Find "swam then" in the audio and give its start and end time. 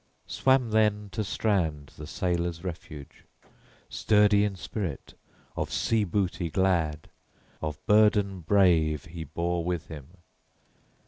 0.25-1.09